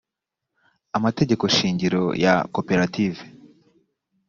[0.97, 3.19] amategeko shingiro ya koperative